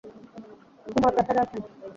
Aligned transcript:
কুমার 0.85 1.11
প্রাসাদে 1.15 1.39
আছেন! 1.43 1.61